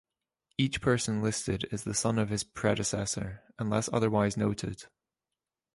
[0.57, 4.87] Each person listed is the son of his predecessor, unless otherwise noted.